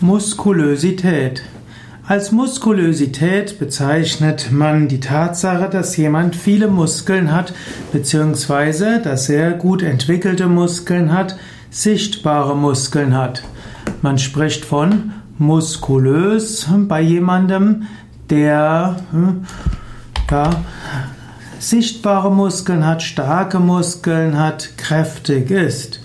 Muskulösität. 0.00 1.42
Als 2.06 2.30
Muskulösität 2.30 3.58
bezeichnet 3.58 4.52
man 4.52 4.86
die 4.86 5.00
Tatsache, 5.00 5.68
dass 5.68 5.96
jemand 5.96 6.36
viele 6.36 6.68
Muskeln 6.68 7.32
hat, 7.32 7.52
beziehungsweise 7.92 9.00
dass 9.02 9.28
er 9.28 9.52
gut 9.52 9.82
entwickelte 9.82 10.46
Muskeln 10.46 11.12
hat, 11.12 11.36
sichtbare 11.70 12.56
Muskeln 12.56 13.16
hat. 13.16 13.42
Man 14.02 14.18
spricht 14.18 14.64
von 14.64 15.12
muskulös 15.38 16.68
bei 16.86 17.00
jemandem, 17.00 17.86
der 18.30 18.96
hm, 19.10 19.44
ja, 20.30 20.50
sichtbare 21.58 22.30
Muskeln 22.30 22.86
hat, 22.86 23.02
starke 23.02 23.58
Muskeln 23.58 24.38
hat, 24.38 24.76
kräftig 24.76 25.50
ist. 25.50 26.00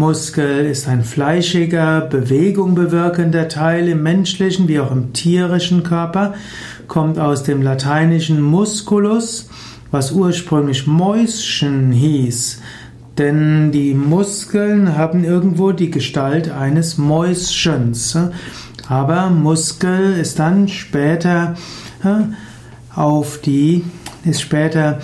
Muskel 0.00 0.64
ist 0.64 0.88
ein 0.88 1.04
fleischiger, 1.04 2.00
Bewegung 2.00 2.74
bewirkender 2.74 3.48
Teil 3.48 3.86
im 3.86 4.02
menschlichen 4.02 4.66
wie 4.66 4.80
auch 4.80 4.90
im 4.90 5.12
tierischen 5.12 5.82
Körper, 5.82 6.32
kommt 6.88 7.18
aus 7.18 7.42
dem 7.42 7.60
lateinischen 7.60 8.40
musculus, 8.40 9.50
was 9.90 10.12
ursprünglich 10.12 10.86
Mäuschen 10.86 11.92
hieß. 11.92 12.62
Denn 13.18 13.72
die 13.72 13.92
Muskeln 13.92 14.96
haben 14.96 15.22
irgendwo 15.22 15.72
die 15.72 15.90
Gestalt 15.90 16.50
eines 16.50 16.96
Mäuschens. 16.96 18.16
Aber 18.88 19.28
Muskel 19.28 20.16
ist 20.18 20.38
dann 20.38 20.68
später 20.68 21.56
auf 22.94 23.38
die, 23.42 23.84
ist 24.24 24.40
später 24.40 25.00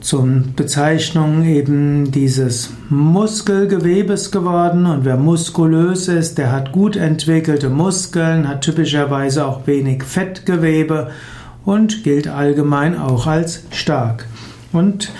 zum 0.00 0.54
Bezeichnung 0.54 1.44
eben 1.44 2.10
dieses 2.10 2.70
Muskelgewebes 2.88 4.30
geworden 4.30 4.86
und 4.86 5.04
wer 5.04 5.16
muskulös 5.16 6.08
ist, 6.08 6.38
der 6.38 6.52
hat 6.52 6.72
gut 6.72 6.96
entwickelte 6.96 7.68
Muskeln, 7.68 8.48
hat 8.48 8.62
typischerweise 8.62 9.46
auch 9.46 9.66
wenig 9.66 10.02
Fettgewebe 10.04 11.10
und 11.64 12.02
gilt 12.02 12.28
allgemein 12.28 12.98
auch 12.98 13.26
als 13.26 13.64
stark. 13.70 14.26
Und 14.72 15.12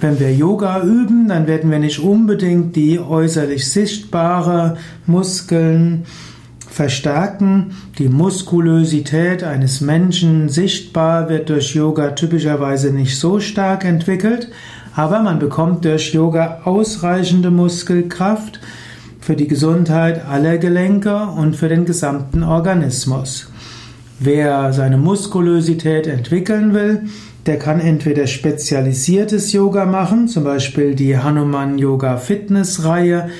wenn 0.00 0.20
wir 0.20 0.32
Yoga 0.32 0.82
üben, 0.82 1.28
dann 1.28 1.46
werden 1.46 1.70
wir 1.70 1.78
nicht 1.78 1.98
unbedingt 1.98 2.76
die 2.76 3.00
äußerlich 3.00 3.70
sichtbare 3.70 4.76
Muskeln 5.06 6.04
verstärken. 6.78 7.72
Die 7.98 8.08
Muskulösität 8.08 9.42
eines 9.42 9.80
Menschen 9.80 10.48
sichtbar 10.48 11.28
wird 11.28 11.48
durch 11.48 11.74
Yoga 11.74 12.12
typischerweise 12.12 12.92
nicht 12.92 13.18
so 13.18 13.40
stark 13.40 13.84
entwickelt, 13.84 14.48
aber 14.94 15.20
man 15.20 15.40
bekommt 15.40 15.84
durch 15.84 16.14
Yoga 16.14 16.60
ausreichende 16.62 17.50
Muskelkraft 17.50 18.60
für 19.20 19.34
die 19.34 19.48
Gesundheit 19.48 20.24
aller 20.24 20.58
Gelenke 20.58 21.16
und 21.16 21.56
für 21.56 21.68
den 21.68 21.84
gesamten 21.84 22.44
Organismus. 22.44 23.50
Wer 24.20 24.72
seine 24.72 24.98
Muskulösität 24.98 26.06
entwickeln 26.06 26.74
will, 26.74 27.08
der 27.46 27.58
kann 27.58 27.80
entweder 27.80 28.28
spezialisiertes 28.28 29.52
Yoga 29.52 29.84
machen, 29.84 30.28
zum 30.28 30.44
Beispiel 30.44 30.94
die 30.94 31.18
Hanuman 31.18 31.76
Yoga 31.76 32.18
Fitness 32.18 32.84
Reihe, 32.84 33.30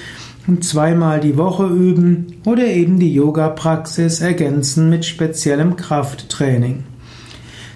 zweimal 0.65 1.21
die 1.21 1.37
Woche 1.37 1.67
üben 1.67 2.41
oder 2.47 2.65
eben 2.65 2.99
die 2.99 3.13
Yoga-Praxis 3.13 4.21
ergänzen 4.21 4.89
mit 4.89 5.05
speziellem 5.05 5.77
Krafttraining. 5.77 6.85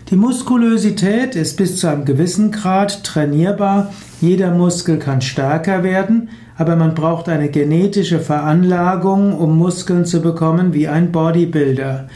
Die 0.08 0.16
Muskulösität 0.16 1.36
ist 1.36 1.56
bis 1.56 1.76
zu 1.76 1.86
einem 1.86 2.04
gewissen 2.04 2.50
Grad 2.50 3.04
trainierbar. 3.04 3.92
Jeder 4.20 4.50
Muskel 4.50 4.98
kann 4.98 5.20
stärker 5.20 5.82
werden, 5.82 6.30
aber 6.56 6.76
man 6.76 6.94
braucht 6.94 7.28
eine 7.28 7.48
genetische 7.48 8.20
Veranlagung, 8.20 9.38
um 9.38 9.56
Muskeln 9.56 10.04
zu 10.04 10.20
bekommen 10.20 10.74
wie 10.74 10.88
ein 10.88 11.12
Bodybuilder. 11.12 12.08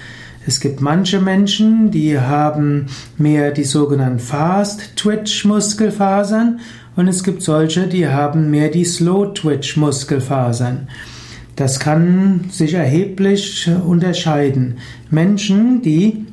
Es 0.49 0.61
gibt 0.61 0.81
manche 0.81 1.21
Menschen, 1.21 1.91
die 1.91 2.21
haben 2.21 2.87
mehr 3.19 3.51
die 3.51 3.65
sogenannten 3.65 4.21
Fast-Twitch-Muskelfasern 4.21 6.61
und 6.95 7.09
es 7.09 7.25
gibt 7.25 7.43
solche, 7.43 7.89
die 7.89 8.07
haben 8.07 8.49
mehr 8.49 8.69
die 8.69 8.85
Slow-Twitch-Muskelfasern. 8.85 10.87
Das 11.57 11.81
kann 11.81 12.45
sich 12.49 12.75
erheblich 12.75 13.69
unterscheiden. 13.85 14.77
Menschen, 15.11 15.83
die, 15.83 16.27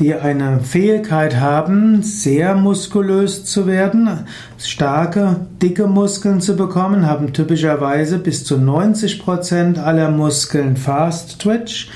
die 0.00 0.14
eine 0.14 0.58
Fähigkeit 0.58 1.38
haben, 1.38 2.02
sehr 2.02 2.56
muskulös 2.56 3.44
zu 3.44 3.68
werden, 3.68 4.26
starke, 4.58 5.46
dicke 5.62 5.86
Muskeln 5.86 6.40
zu 6.40 6.56
bekommen, 6.56 7.06
haben 7.06 7.32
typischerweise 7.32 8.18
bis 8.18 8.44
zu 8.44 8.58
90 8.58 9.20
Prozent 9.20 9.78
aller 9.78 10.10
Muskeln 10.10 10.76
Fast 10.76 11.38
Twitch 11.38 11.88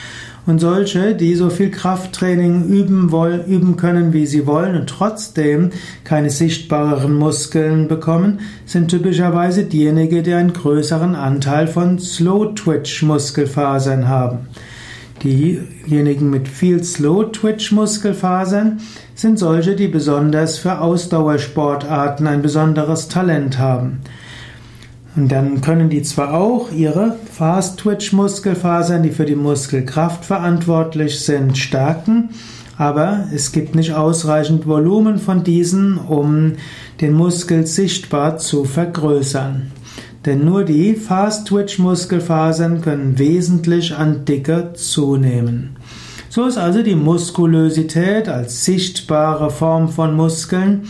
und 0.46 0.60
solche, 0.60 1.14
die 1.14 1.34
so 1.34 1.50
viel 1.50 1.70
Krafttraining 1.70 2.68
üben, 2.68 3.10
wollen, 3.10 3.44
üben 3.46 3.76
können, 3.76 4.12
wie 4.12 4.26
sie 4.26 4.46
wollen 4.46 4.76
und 4.76 4.88
trotzdem 4.88 5.70
keine 6.04 6.30
sichtbareren 6.30 7.14
Muskeln 7.14 7.88
bekommen, 7.88 8.40
sind 8.64 8.88
typischerweise 8.88 9.64
diejenigen, 9.64 10.22
die 10.22 10.34
einen 10.34 10.52
größeren 10.52 11.16
Anteil 11.16 11.66
von 11.66 11.98
Slow-Twitch-Muskelfasern 11.98 14.08
haben. 14.08 14.46
Diejenigen 15.22 16.30
mit 16.30 16.46
viel 16.46 16.84
Slow-Twitch-Muskelfasern 16.84 18.80
sind 19.14 19.38
solche, 19.38 19.74
die 19.74 19.88
besonders 19.88 20.58
für 20.58 20.80
Ausdauersportarten 20.80 22.26
ein 22.26 22.42
besonderes 22.42 23.08
Talent 23.08 23.58
haben. 23.58 24.00
Und 25.16 25.32
dann 25.32 25.62
können 25.62 25.88
die 25.88 26.02
zwar 26.02 26.34
auch 26.34 26.70
ihre 26.70 27.16
Fast-Twitch-Muskelfasern, 27.32 29.02
die 29.02 29.10
für 29.10 29.24
die 29.24 29.34
Muskelkraft 29.34 30.26
verantwortlich 30.26 31.20
sind, 31.20 31.56
stärken, 31.56 32.28
aber 32.76 33.26
es 33.34 33.52
gibt 33.52 33.74
nicht 33.74 33.94
ausreichend 33.94 34.66
Volumen 34.66 35.18
von 35.18 35.42
diesen, 35.42 35.96
um 35.96 36.52
den 37.00 37.14
Muskel 37.14 37.66
sichtbar 37.66 38.36
zu 38.36 38.64
vergrößern. 38.64 39.72
Denn 40.26 40.44
nur 40.44 40.64
die 40.64 40.94
Fast-Twitch-Muskelfasern 40.94 42.82
können 42.82 43.18
wesentlich 43.18 43.94
an 43.94 44.26
Dicke 44.26 44.74
zunehmen. 44.74 45.76
So 46.28 46.44
ist 46.44 46.58
also 46.58 46.82
die 46.82 46.96
Muskulösität 46.96 48.28
als 48.28 48.66
sichtbare 48.66 49.50
Form 49.50 49.88
von 49.88 50.14
Muskeln 50.14 50.82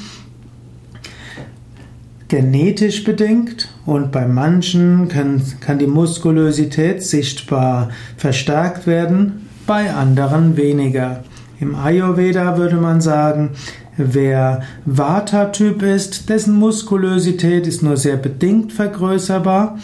genetisch 2.26 3.04
bedingt 3.04 3.69
und 3.87 4.11
bei 4.11 4.27
manchen 4.27 5.09
kann, 5.09 5.41
kann 5.61 5.79
die 5.79 5.87
Muskulosität 5.87 7.03
sichtbar 7.03 7.91
verstärkt 8.17 8.87
werden, 8.87 9.49
bei 9.67 9.93
anderen 9.93 10.57
weniger. 10.57 11.25
Im 11.61 11.75
Ayurveda 11.75 12.59
würde 12.59 12.77
man 12.77 13.01
sagen, 13.01 13.51
wer 13.97 14.63
Vata-Typ 14.85 15.83
ist, 15.83 16.29
dessen 16.29 16.55
Muskulosität 16.57 17.67
ist 17.67 17.83
nur 17.83 17.97
sehr 17.97 18.17
bedingt 18.17 18.73
vergrößerbar. 18.73 19.79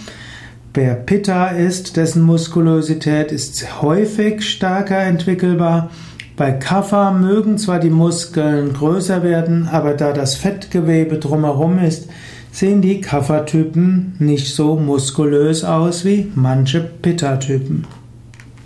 Wer 0.74 0.94
Pitta 0.94 1.48
ist, 1.48 1.96
dessen 1.96 2.22
Muskulosität 2.22 3.30
ist 3.30 3.82
häufig 3.82 4.42
stärker 4.42 4.98
entwickelbar. 4.98 5.90
Bei 6.36 6.50
Kapha 6.50 7.12
mögen 7.12 7.58
zwar 7.58 7.78
die 7.78 7.90
Muskeln 7.90 8.72
größer 8.72 9.22
werden, 9.22 9.68
aber 9.70 9.94
da 9.94 10.12
das 10.12 10.34
Fettgewebe 10.34 11.18
drumherum 11.18 11.78
ist, 11.78 12.08
sehen 12.52 12.82
die 12.82 13.00
Kapha-Typen 13.00 14.14
nicht 14.18 14.54
so 14.54 14.76
muskulös 14.76 15.64
aus 15.64 16.04
wie 16.04 16.30
manche 16.34 16.80
Pitta-Typen. 16.80 17.86